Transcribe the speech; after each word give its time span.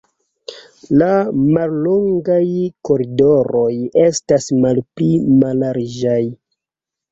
La 1.01 1.09
mallongaj 1.57 2.39
koridoroj 2.91 3.69
estas 4.07 4.51
malpli 4.67 5.13
mallarĝaj. 5.45 6.21